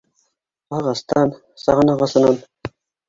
Ағастан, 0.77 1.35
саған 1.65 1.93
ағасынан. 1.97 2.41